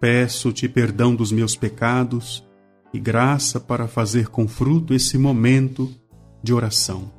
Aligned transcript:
Peço-te 0.00 0.66
perdão 0.66 1.14
dos 1.14 1.30
meus 1.30 1.54
pecados 1.54 2.42
e 2.90 2.98
graça 2.98 3.60
para 3.60 3.86
fazer 3.86 4.28
com 4.28 4.48
fruto 4.48 4.94
esse 4.94 5.18
momento 5.18 5.94
de 6.42 6.54
oração. 6.54 7.12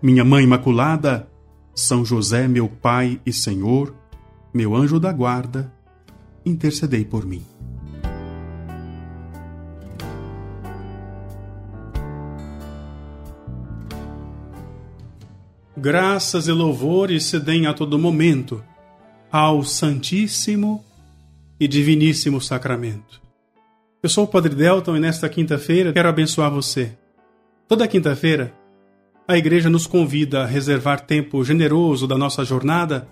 Minha 0.00 0.24
Mãe 0.24 0.44
Imaculada, 0.44 1.28
São 1.74 2.04
José, 2.04 2.46
meu 2.46 2.68
Pai 2.68 3.20
e 3.26 3.32
Senhor, 3.32 3.92
meu 4.54 4.76
anjo 4.76 5.00
da 5.00 5.12
guarda, 5.12 5.74
intercedei 6.46 7.04
por 7.04 7.26
mim. 7.26 7.44
Graças 15.76 16.46
e 16.46 16.52
louvores 16.52 17.24
se 17.24 17.40
deem 17.40 17.66
a 17.66 17.74
todo 17.74 17.98
momento 17.98 18.62
ao 19.32 19.64
Santíssimo 19.64 20.84
e 21.58 21.68
Diviníssimo 21.68 22.40
Sacramento. 22.40 23.22
Eu 24.02 24.08
sou 24.08 24.24
o 24.24 24.28
Padre 24.28 24.54
Delton 24.54 24.96
e 24.96 25.00
nesta 25.00 25.28
quinta-feira 25.28 25.92
quero 25.92 26.08
abençoar 26.08 26.50
você. 26.50 26.96
Toda 27.68 27.88
quinta-feira, 27.88 28.54
a 29.26 29.38
Igreja 29.38 29.70
nos 29.70 29.86
convida 29.86 30.42
a 30.42 30.46
reservar 30.46 31.06
tempo 31.06 31.42
generoso 31.44 32.06
da 32.06 32.18
nossa 32.18 32.44
jornada 32.44 33.08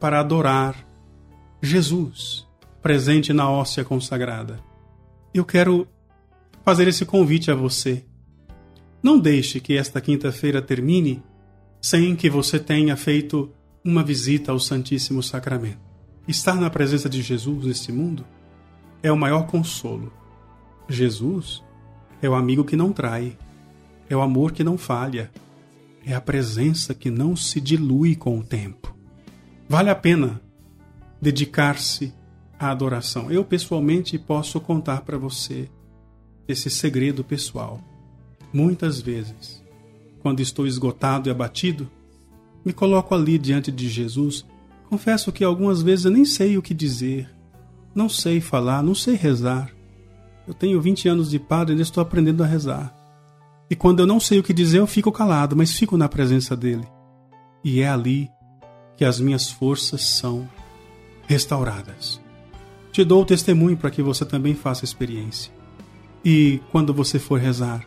para 0.00 0.18
adorar 0.18 0.74
Jesus, 1.62 2.46
presente 2.82 3.32
na 3.32 3.48
hóstia 3.48 3.84
consagrada. 3.84 4.58
Eu 5.32 5.44
quero 5.44 5.86
fazer 6.64 6.88
esse 6.88 7.04
convite 7.04 7.50
a 7.50 7.54
você. 7.54 8.04
Não 9.02 9.18
deixe 9.18 9.60
que 9.60 9.76
esta 9.76 10.00
quinta-feira 10.00 10.62
termine 10.62 11.22
sem 11.80 12.16
que 12.16 12.30
você 12.30 12.58
tenha 12.58 12.96
feito 12.96 13.52
uma 13.84 14.02
visita 14.02 14.50
ao 14.50 14.58
Santíssimo 14.58 15.22
Sacramento. 15.22 15.83
Estar 16.26 16.54
na 16.54 16.70
presença 16.70 17.08
de 17.08 17.20
Jesus 17.20 17.66
neste 17.66 17.92
mundo 17.92 18.24
é 19.02 19.12
o 19.12 19.16
maior 19.16 19.46
consolo. 19.46 20.12
Jesus 20.88 21.62
é 22.22 22.28
o 22.28 22.34
amigo 22.34 22.64
que 22.64 22.76
não 22.76 22.92
trai, 22.92 23.36
é 24.08 24.16
o 24.16 24.22
amor 24.22 24.52
que 24.52 24.64
não 24.64 24.78
falha, 24.78 25.30
é 26.04 26.14
a 26.14 26.20
presença 26.20 26.94
que 26.94 27.10
não 27.10 27.36
se 27.36 27.60
dilui 27.60 28.16
com 28.16 28.38
o 28.38 28.42
tempo. 28.42 28.94
Vale 29.68 29.90
a 29.90 29.94
pena 29.94 30.40
dedicar-se 31.20 32.12
à 32.58 32.70
adoração. 32.70 33.30
Eu 33.30 33.44
pessoalmente 33.44 34.18
posso 34.18 34.60
contar 34.60 35.02
para 35.02 35.18
você 35.18 35.68
esse 36.48 36.70
segredo 36.70 37.22
pessoal. 37.22 37.80
Muitas 38.52 39.00
vezes, 39.00 39.62
quando 40.20 40.40
estou 40.40 40.66
esgotado 40.66 41.28
e 41.28 41.30
abatido, 41.30 41.90
me 42.64 42.72
coloco 42.72 43.14
ali 43.14 43.38
diante 43.38 43.70
de 43.70 43.88
Jesus 43.88 44.46
Confesso 44.88 45.32
que 45.32 45.42
algumas 45.42 45.82
vezes 45.82 46.04
eu 46.04 46.10
nem 46.10 46.24
sei 46.24 46.56
o 46.56 46.62
que 46.62 46.74
dizer, 46.74 47.28
não 47.94 48.08
sei 48.08 48.40
falar, 48.40 48.82
não 48.82 48.94
sei 48.94 49.14
rezar. 49.14 49.70
Eu 50.46 50.54
tenho 50.54 50.80
20 50.80 51.08
anos 51.08 51.30
de 51.30 51.38
padre 51.38 51.72
e 51.72 51.74
ainda 51.74 51.82
estou 51.82 52.02
aprendendo 52.02 52.42
a 52.42 52.46
rezar. 52.46 52.94
E 53.70 53.74
quando 53.74 54.00
eu 54.00 54.06
não 54.06 54.20
sei 54.20 54.38
o 54.38 54.42
que 54.42 54.52
dizer, 54.52 54.78
eu 54.78 54.86
fico 54.86 55.10
calado, 55.10 55.56
mas 55.56 55.72
fico 55.72 55.96
na 55.96 56.08
presença 56.08 56.56
dele. 56.56 56.86
E 57.64 57.80
é 57.80 57.88
ali 57.88 58.30
que 58.96 59.04
as 59.04 59.18
minhas 59.18 59.50
forças 59.50 60.02
são 60.02 60.48
restauradas. 61.26 62.20
Te 62.92 63.04
dou 63.04 63.22
o 63.22 63.26
testemunho 63.26 63.76
para 63.76 63.90
que 63.90 64.02
você 64.02 64.24
também 64.24 64.54
faça 64.54 64.84
experiência. 64.84 65.52
E 66.24 66.60
quando 66.70 66.94
você 66.94 67.18
for 67.18 67.40
rezar, 67.40 67.86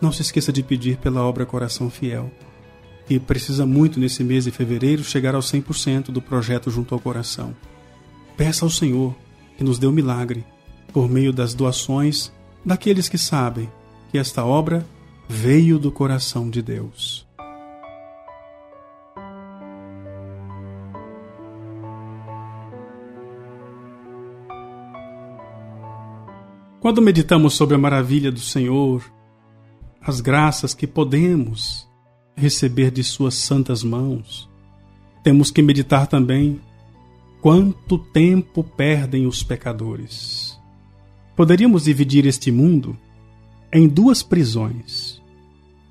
não 0.00 0.10
se 0.10 0.22
esqueça 0.22 0.52
de 0.52 0.62
pedir 0.62 0.96
pela 0.96 1.22
obra 1.22 1.46
Coração 1.46 1.88
Fiel 1.88 2.30
e 3.08 3.18
precisa 3.18 3.66
muito 3.66 4.00
nesse 4.00 4.24
mês 4.24 4.44
de 4.44 4.50
fevereiro 4.50 5.04
chegar 5.04 5.34
ao 5.34 5.40
100% 5.40 6.06
do 6.06 6.22
projeto 6.22 6.70
junto 6.70 6.94
ao 6.94 7.00
coração. 7.00 7.54
Peça 8.36 8.64
ao 8.64 8.70
Senhor 8.70 9.14
que 9.56 9.64
nos 9.64 9.78
dê 9.78 9.86
o 9.86 9.90
um 9.90 9.92
milagre 9.92 10.44
por 10.92 11.08
meio 11.08 11.32
das 11.32 11.54
doações 11.54 12.32
daqueles 12.64 13.08
que 13.08 13.18
sabem 13.18 13.70
que 14.10 14.18
esta 14.18 14.44
obra 14.44 14.86
veio 15.28 15.78
do 15.78 15.90
coração 15.90 16.48
de 16.48 16.62
Deus. 16.62 17.26
Quando 26.80 27.00
meditamos 27.00 27.54
sobre 27.54 27.74
a 27.74 27.78
maravilha 27.78 28.30
do 28.30 28.40
Senhor, 28.40 29.02
as 30.02 30.20
graças 30.20 30.74
que 30.74 30.86
podemos 30.86 31.88
receber 32.36 32.90
de 32.90 33.02
Suas 33.04 33.34
santas 33.34 33.82
mãos, 33.82 34.48
temos 35.22 35.50
que 35.50 35.62
meditar 35.62 36.06
também 36.06 36.60
quanto 37.40 37.98
tempo 37.98 38.64
perdem 38.64 39.26
os 39.26 39.42
pecadores. 39.42 40.58
Poderíamos 41.36 41.84
dividir 41.84 42.26
este 42.26 42.50
mundo 42.50 42.96
em 43.72 43.88
duas 43.88 44.22
prisões. 44.22 45.20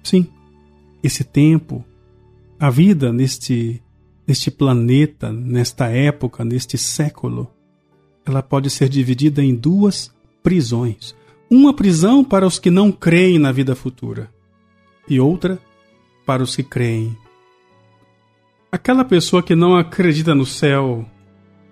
Sim, 0.03 0.27
esse 1.03 1.23
tempo, 1.23 1.83
a 2.59 2.69
vida 2.69 3.11
neste, 3.11 3.81
neste 4.25 4.49
planeta, 4.49 5.31
nesta 5.31 5.87
época, 5.89 6.45
neste 6.45 6.77
século, 6.77 7.51
ela 8.25 8.41
pode 8.41 8.69
ser 8.69 8.87
dividida 8.87 9.43
em 9.43 9.53
duas 9.53 10.13
prisões. 10.41 11.15
Uma 11.49 11.73
prisão 11.73 12.23
para 12.23 12.47
os 12.47 12.57
que 12.57 12.69
não 12.69 12.91
creem 12.91 13.37
na 13.37 13.51
vida 13.51 13.75
futura 13.75 14.31
e 15.07 15.19
outra 15.19 15.59
para 16.25 16.43
os 16.43 16.55
que 16.55 16.63
creem. 16.63 17.15
Aquela 18.71 19.05
pessoa 19.05 19.43
que 19.43 19.55
não 19.55 19.75
acredita 19.75 20.33
no 20.33 20.45
céu 20.45 21.05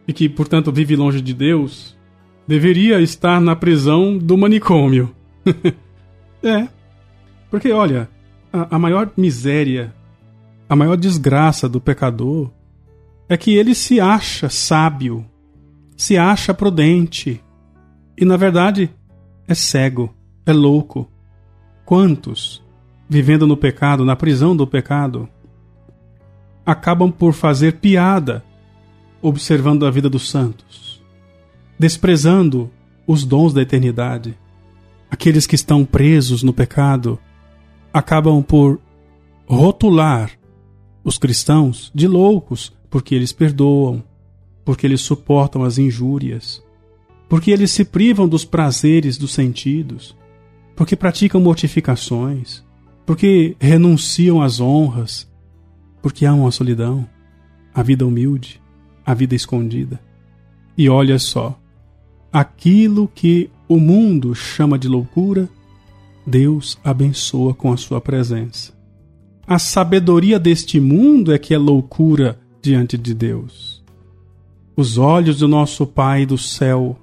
e 0.08 0.14
que, 0.14 0.30
portanto, 0.30 0.72
vive 0.72 0.96
longe 0.96 1.22
de 1.22 1.34
Deus, 1.34 1.98
deveria 2.48 3.02
estar 3.02 3.40
na 3.42 3.56
prisão 3.56 4.18
do 4.18 4.38
manicômio. 4.38 5.16
é. 6.44 6.68
Porque, 7.50 7.72
olha, 7.72 8.10
a, 8.52 8.76
a 8.76 8.80
maior 8.80 9.12
miséria, 9.18 9.94
a 10.70 10.76
maior 10.76 10.96
desgraça 10.96 11.68
do 11.68 11.82
pecador 11.82 12.52
é 13.28 13.38
que 13.38 13.56
ele 13.56 13.74
se 13.74 14.00
acha 14.00 14.50
sábio, 14.50 15.26
se 15.96 16.18
acha 16.18 16.54
prudente 16.54 17.42
e, 18.18 18.26
na 18.26 18.38
verdade, 18.38 18.90
é 19.48 19.56
cego, 19.56 20.14
é 20.46 20.54
louco. 20.54 21.10
Quantos 21.86 22.64
vivendo 23.12 23.46
no 23.46 23.58
pecado, 23.58 24.06
na 24.06 24.16
prisão 24.16 24.56
do 24.56 24.66
pecado, 24.66 25.28
acabam 26.66 27.12
por 27.12 27.34
fazer 27.34 27.74
piada 27.74 28.42
observando 29.22 29.86
a 29.86 29.92
vida 29.92 30.10
dos 30.10 30.30
santos, 30.30 31.04
desprezando 31.78 32.72
os 33.06 33.26
dons 33.26 33.54
da 33.54 33.62
eternidade. 33.62 34.34
Aqueles 35.10 35.46
que 35.46 35.56
estão 35.56 35.84
presos 35.84 36.42
no 36.42 36.54
pecado 36.54 37.20
acabam 37.94 38.42
por 38.42 38.80
rotular 39.46 40.32
os 41.04 41.18
cristãos 41.18 41.92
de 41.94 42.08
loucos 42.08 42.72
porque 42.90 43.14
eles 43.14 43.34
perdoam, 43.34 44.02
porque 44.64 44.88
eles 44.88 45.02
suportam 45.02 45.66
as 45.66 45.78
injúrias, 45.78 46.64
porque 47.28 47.52
eles 47.52 47.72
se 47.72 47.84
privam 47.84 48.26
dos 48.26 48.46
prazeres 48.46 49.18
dos 49.18 49.34
sentidos, 49.34 50.16
porque 50.78 50.96
praticam 50.96 51.42
mortificações, 51.42 52.64
porque 53.12 53.58
renunciam 53.60 54.42
às 54.42 54.62
honras, 54.62 55.30
porque 56.02 56.26
amam 56.26 56.48
a 56.48 56.52
solidão, 56.52 57.06
a 57.74 57.84
vida 57.84 58.08
humilde, 58.08 58.62
a 59.06 59.14
vida 59.14 59.36
escondida. 59.36 60.00
E 60.78 60.88
olha 60.88 61.20
só, 61.20 61.60
aquilo 62.32 63.10
que 63.14 63.50
o 63.68 63.78
mundo 63.78 64.34
chama 64.34 64.80
de 64.80 64.88
loucura, 64.88 65.50
Deus 66.26 66.80
abençoa 66.86 67.54
com 67.54 67.74
a 67.74 67.76
sua 67.76 68.00
presença. 68.00 68.72
A 69.46 69.60
sabedoria 69.60 70.40
deste 70.40 70.80
mundo 70.80 71.34
é 71.34 71.38
que 71.38 71.54
é 71.54 71.58
loucura 71.58 72.40
diante 72.62 72.98
de 72.98 73.14
Deus. 73.14 73.84
Os 74.74 74.98
olhos 74.98 75.40
do 75.40 75.50
nosso 75.50 75.86
Pai 75.86 76.26
do 76.26 76.38
céu, 76.38 76.98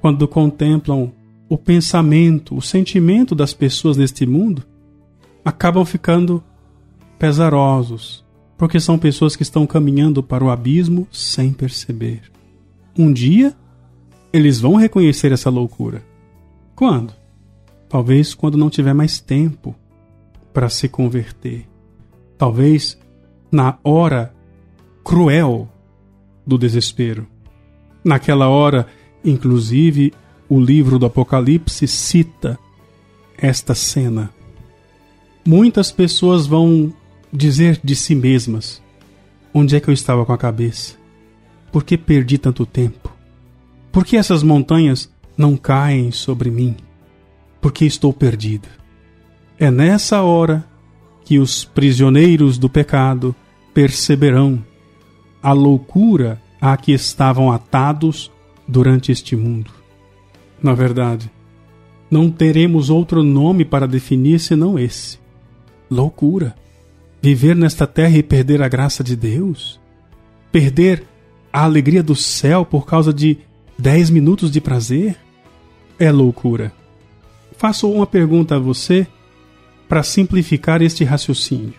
quando 0.00 0.28
contemplam 0.28 1.12
o 1.48 1.58
pensamento, 1.58 2.56
o 2.56 2.62
sentimento 2.62 3.34
das 3.34 3.52
pessoas 3.52 3.96
neste 3.96 4.24
mundo, 4.24 4.67
acabam 5.44 5.84
ficando 5.84 6.42
pesarosos, 7.18 8.24
porque 8.56 8.78
são 8.78 8.98
pessoas 8.98 9.34
que 9.36 9.42
estão 9.42 9.66
caminhando 9.66 10.22
para 10.22 10.44
o 10.44 10.50
abismo 10.50 11.06
sem 11.10 11.52
perceber. 11.52 12.22
Um 12.96 13.12
dia 13.12 13.54
eles 14.32 14.60
vão 14.60 14.74
reconhecer 14.74 15.32
essa 15.32 15.50
loucura. 15.50 16.02
Quando? 16.74 17.14
Talvez 17.88 18.34
quando 18.34 18.58
não 18.58 18.68
tiver 18.68 18.92
mais 18.92 19.20
tempo 19.20 19.74
para 20.52 20.68
se 20.68 20.88
converter. 20.88 21.66
Talvez 22.36 22.98
na 23.50 23.78
hora 23.82 24.34
cruel 25.02 25.68
do 26.46 26.58
desespero. 26.58 27.26
Naquela 28.04 28.48
hora, 28.48 28.86
inclusive, 29.24 30.12
o 30.48 30.60
livro 30.60 30.98
do 30.98 31.06
Apocalipse 31.06 31.86
cita 31.86 32.58
esta 33.36 33.74
cena. 33.74 34.30
Muitas 35.48 35.90
pessoas 35.90 36.46
vão 36.46 36.92
dizer 37.32 37.80
de 37.82 37.96
si 37.96 38.14
mesmas: 38.14 38.82
Onde 39.54 39.76
é 39.76 39.80
que 39.80 39.88
eu 39.88 39.94
estava 39.94 40.26
com 40.26 40.32
a 40.34 40.36
cabeça? 40.36 40.96
Por 41.72 41.84
que 41.84 41.96
perdi 41.96 42.36
tanto 42.36 42.66
tempo? 42.66 43.10
Por 43.90 44.04
que 44.04 44.18
essas 44.18 44.42
montanhas 44.42 45.10
não 45.38 45.56
caem 45.56 46.10
sobre 46.10 46.50
mim? 46.50 46.76
Por 47.62 47.72
que 47.72 47.86
estou 47.86 48.12
perdido? 48.12 48.68
É 49.58 49.70
nessa 49.70 50.20
hora 50.20 50.66
que 51.24 51.38
os 51.38 51.64
prisioneiros 51.64 52.58
do 52.58 52.68
pecado 52.68 53.34
perceberão 53.72 54.62
a 55.42 55.54
loucura 55.54 56.38
a 56.60 56.76
que 56.76 56.92
estavam 56.92 57.50
atados 57.50 58.30
durante 58.68 59.10
este 59.10 59.34
mundo. 59.34 59.70
Na 60.62 60.74
verdade, 60.74 61.30
não 62.10 62.30
teremos 62.30 62.90
outro 62.90 63.22
nome 63.22 63.64
para 63.64 63.88
definir 63.88 64.40
senão 64.40 64.78
esse: 64.78 65.18
loucura. 65.90 66.54
Viver 67.20 67.56
nesta 67.56 67.86
terra 67.86 68.16
e 68.16 68.22
perder 68.22 68.62
a 68.62 68.68
graça 68.68 69.02
de 69.02 69.16
Deus? 69.16 69.80
Perder 70.52 71.04
a 71.52 71.64
alegria 71.64 72.02
do 72.02 72.14
céu 72.14 72.64
por 72.64 72.86
causa 72.86 73.12
de 73.12 73.38
dez 73.78 74.10
minutos 74.10 74.50
de 74.50 74.60
prazer? 74.60 75.16
É 75.98 76.12
loucura. 76.12 76.72
Faço 77.56 77.90
uma 77.90 78.06
pergunta 78.06 78.54
a 78.54 78.58
você 78.58 79.06
para 79.88 80.02
simplificar 80.02 80.80
este 80.82 81.02
raciocínio. 81.02 81.74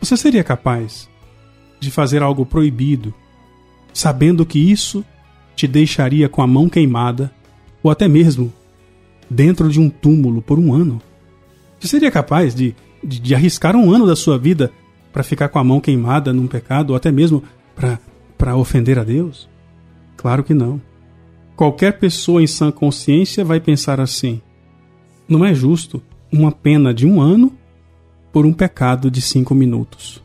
Você 0.00 0.16
seria 0.16 0.44
capaz 0.44 1.08
de 1.80 1.90
fazer 1.90 2.22
algo 2.22 2.46
proibido, 2.46 3.12
sabendo 3.92 4.46
que 4.46 4.58
isso 4.58 5.04
te 5.56 5.66
deixaria 5.66 6.28
com 6.28 6.42
a 6.42 6.46
mão 6.46 6.68
queimada, 6.68 7.32
ou 7.82 7.90
até 7.90 8.06
mesmo 8.06 8.52
dentro 9.28 9.68
de 9.68 9.80
um 9.80 9.88
túmulo 9.88 10.40
por 10.42 10.58
um 10.58 10.72
ano? 10.72 11.00
Você 11.78 11.88
seria 11.88 12.10
capaz 12.10 12.54
de 12.54 12.74
de, 13.06 13.20
de 13.20 13.34
arriscar 13.34 13.76
um 13.76 13.90
ano 13.90 14.06
da 14.06 14.16
sua 14.16 14.38
vida 14.38 14.72
para 15.12 15.22
ficar 15.22 15.48
com 15.48 15.58
a 15.58 15.64
mão 15.64 15.80
queimada 15.80 16.32
num 16.32 16.46
pecado 16.46 16.90
ou 16.90 16.96
até 16.96 17.12
mesmo 17.12 17.42
para 18.36 18.56
ofender 18.56 18.98
a 18.98 19.04
Deus? 19.04 19.48
Claro 20.16 20.42
que 20.42 20.52
não. 20.52 20.80
Qualquer 21.54 21.98
pessoa 21.98 22.42
em 22.42 22.46
sã 22.46 22.70
consciência 22.70 23.44
vai 23.44 23.60
pensar 23.60 24.00
assim: 24.00 24.42
não 25.28 25.44
é 25.44 25.54
justo 25.54 26.02
uma 26.30 26.50
pena 26.50 26.92
de 26.92 27.06
um 27.06 27.20
ano 27.20 27.52
por 28.32 28.44
um 28.44 28.52
pecado 28.52 29.10
de 29.10 29.22
cinco 29.22 29.54
minutos. 29.54 30.22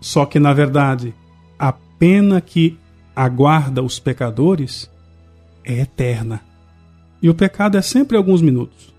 Só 0.00 0.24
que, 0.24 0.38
na 0.38 0.52
verdade, 0.52 1.14
a 1.58 1.72
pena 1.72 2.40
que 2.40 2.78
aguarda 3.14 3.82
os 3.82 3.98
pecadores 3.98 4.90
é 5.64 5.80
eterna. 5.80 6.40
E 7.20 7.28
o 7.28 7.34
pecado 7.34 7.76
é 7.76 7.82
sempre 7.82 8.16
alguns 8.16 8.40
minutos. 8.40 8.94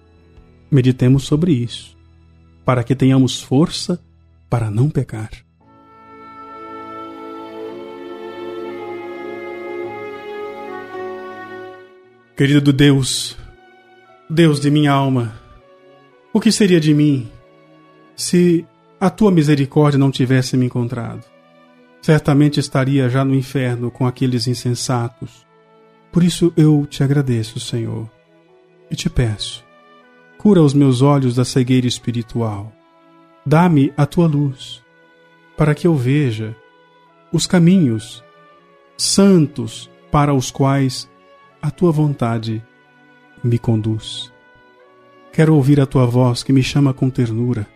Meditemos 0.71 1.23
sobre 1.23 1.51
isso 1.51 1.99
para 2.69 2.83
que 2.83 2.95
tenhamos 2.95 3.41
força 3.41 3.99
para 4.47 4.69
não 4.69 4.91
pecar. 4.91 5.31
Querido 12.37 12.71
Deus, 12.71 13.35
Deus 14.29 14.59
de 14.59 14.69
minha 14.69 14.91
alma, 14.91 15.33
o 16.31 16.39
que 16.39 16.51
seria 16.51 16.79
de 16.79 16.93
mim 16.93 17.27
se 18.15 18.63
a 18.99 19.09
tua 19.09 19.31
misericórdia 19.31 19.97
não 19.97 20.11
tivesse 20.11 20.55
me 20.55 20.67
encontrado? 20.67 21.25
Certamente 22.03 22.59
estaria 22.59 23.09
já 23.09 23.25
no 23.25 23.33
inferno 23.33 23.89
com 23.89 24.05
aqueles 24.05 24.45
insensatos. 24.45 25.43
Por 26.11 26.23
isso 26.23 26.53
eu 26.55 26.85
te 26.85 27.03
agradeço, 27.03 27.59
Senhor, 27.59 28.07
e 28.91 28.95
te 28.95 29.09
peço 29.09 29.67
Cura 30.39 30.61
os 30.61 30.73
meus 30.73 31.01
olhos 31.01 31.35
da 31.35 31.43
cegueira 31.43 31.85
espiritual. 31.85 32.71
Dá-me 33.45 33.91
a 33.97 34.05
tua 34.05 34.25
luz, 34.25 34.81
para 35.57 35.75
que 35.75 35.85
eu 35.85 35.97
veja 35.97 36.55
os 37.29 37.45
caminhos 37.45 38.23
santos 38.97 39.91
para 40.09 40.33
os 40.33 40.49
quais 40.49 41.09
a 41.61 41.69
tua 41.69 41.91
vontade 41.91 42.63
me 43.43 43.59
conduz. 43.59 44.31
Quero 45.33 45.53
ouvir 45.55 45.81
a 45.81 45.85
tua 45.85 46.05
voz 46.05 46.41
que 46.41 46.53
me 46.53 46.63
chama 46.63 46.93
com 46.93 47.09
ternura. 47.09 47.67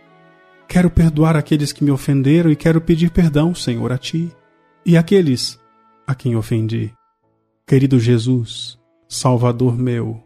Quero 0.66 0.88
perdoar 0.88 1.36
aqueles 1.36 1.70
que 1.70 1.84
me 1.84 1.90
ofenderam 1.90 2.50
e 2.50 2.56
quero 2.56 2.80
pedir 2.80 3.10
perdão, 3.10 3.54
Senhor, 3.54 3.92
a 3.92 3.98
ti 3.98 4.32
e 4.86 4.96
aqueles 4.96 5.60
a 6.06 6.14
quem 6.14 6.34
ofendi. 6.34 6.94
Querido 7.66 8.00
Jesus, 8.00 8.78
Salvador 9.06 9.76
meu, 9.76 10.24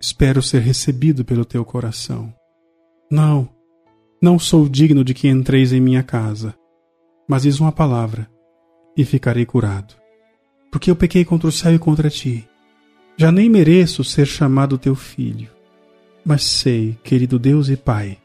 Espero 0.00 0.40
ser 0.40 0.60
recebido 0.60 1.24
pelo 1.24 1.44
teu 1.44 1.64
coração. 1.64 2.32
Não, 3.10 3.48
não 4.22 4.38
sou 4.38 4.68
digno 4.68 5.02
de 5.02 5.12
que 5.12 5.26
entreis 5.26 5.72
em 5.72 5.80
minha 5.80 6.02
casa, 6.02 6.54
mas 7.28 7.42
diz 7.42 7.58
uma 7.58 7.72
palavra 7.72 8.30
e 8.96 9.04
ficarei 9.04 9.44
curado. 9.44 9.94
Porque 10.70 10.90
eu 10.90 10.96
pequei 10.96 11.24
contra 11.24 11.48
o 11.48 11.52
céu 11.52 11.74
e 11.74 11.78
contra 11.78 12.08
ti. 12.10 12.48
Já 13.16 13.32
nem 13.32 13.48
mereço 13.48 14.04
ser 14.04 14.26
chamado 14.26 14.78
teu 14.78 14.94
filho. 14.94 15.50
Mas 16.24 16.44
sei, 16.44 16.96
querido 17.02 17.38
Deus 17.38 17.68
e 17.68 17.76
Pai, 17.76 18.18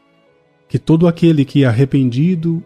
que 0.68 0.78
todo 0.78 1.08
aquele 1.08 1.44
que 1.44 1.64
arrependido 1.64 2.62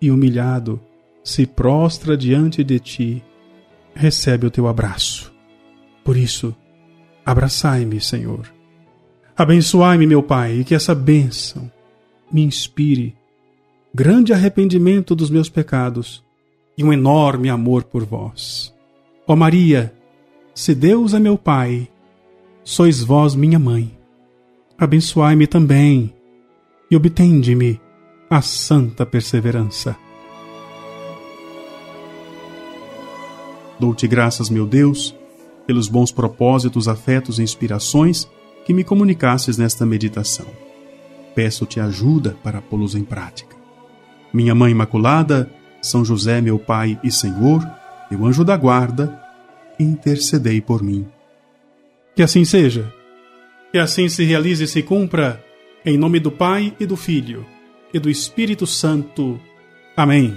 e 0.00 0.10
humilhado 0.10 0.80
se 1.22 1.46
prostra 1.46 2.16
diante 2.16 2.64
de 2.64 2.78
ti, 2.78 3.24
recebe 3.94 4.46
o 4.46 4.50
teu 4.50 4.66
abraço. 4.66 5.32
Por 6.04 6.16
isso, 6.16 6.54
Abraçai-me, 7.24 8.00
Senhor. 8.00 8.52
Abençoai-me, 9.36 10.06
meu 10.06 10.22
Pai, 10.22 10.60
e 10.60 10.64
que 10.64 10.74
essa 10.74 10.94
bênção 10.94 11.70
me 12.30 12.42
inspire 12.42 13.14
grande 13.94 14.32
arrependimento 14.32 15.14
dos 15.14 15.30
meus 15.30 15.48
pecados 15.48 16.22
e 16.76 16.84
um 16.84 16.92
enorme 16.92 17.48
amor 17.48 17.84
por 17.84 18.04
vós. 18.04 18.74
Ó 19.26 19.34
Maria, 19.34 19.92
se 20.54 20.74
Deus 20.74 21.14
é 21.14 21.18
meu 21.18 21.36
Pai, 21.36 21.88
sois 22.62 23.02
vós 23.02 23.34
minha 23.34 23.58
mãe. 23.58 23.96
Abençoai-me 24.78 25.46
também 25.46 26.14
e 26.90 26.96
obtende-me 26.96 27.80
a 28.28 28.40
santa 28.40 29.04
perseverança. 29.04 29.96
Dou-te 33.78 34.06
graças, 34.06 34.50
meu 34.50 34.66
Deus, 34.66 35.14
pelos 35.70 35.86
bons 35.86 36.10
propósitos, 36.10 36.88
afetos 36.88 37.38
e 37.38 37.44
inspirações 37.44 38.28
que 38.64 38.74
me 38.74 38.82
comunicasses 38.82 39.56
nesta 39.56 39.86
meditação. 39.86 40.46
Peço-te 41.32 41.78
ajuda 41.78 42.36
para 42.42 42.60
pô-los 42.60 42.96
em 42.96 43.04
prática. 43.04 43.54
Minha 44.32 44.52
Mãe 44.52 44.72
Imaculada, 44.72 45.48
São 45.80 46.04
José, 46.04 46.40
meu 46.40 46.58
Pai 46.58 46.98
e 47.04 47.12
Senhor, 47.12 47.64
meu 48.10 48.26
anjo 48.26 48.44
da 48.44 48.56
guarda, 48.56 49.16
intercedei 49.78 50.60
por 50.60 50.82
mim. 50.82 51.06
Que 52.16 52.24
assim 52.24 52.44
seja. 52.44 52.92
Que 53.70 53.78
assim 53.78 54.08
se 54.08 54.24
realize 54.24 54.64
e 54.64 54.66
se 54.66 54.82
cumpra, 54.82 55.40
em 55.86 55.96
nome 55.96 56.18
do 56.18 56.32
Pai 56.32 56.74
e 56.80 56.84
do 56.84 56.96
Filho 56.96 57.46
e 57.94 58.00
do 58.00 58.10
Espírito 58.10 58.66
Santo. 58.66 59.40
Amém. 59.96 60.36